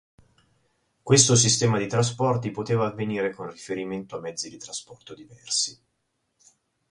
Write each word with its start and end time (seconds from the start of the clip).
Questo 1.03 1.35
sistema 1.35 1.77
di 1.77 1.85
trasporti 1.85 2.49
poteva 2.49 2.87
avvenire 2.87 3.31
con 3.35 3.51
riferimento 3.51 4.17
a 4.17 4.19
mezzi 4.19 4.49
di 4.49 4.57
trasporto 4.57 5.13
diversi. 5.13 5.79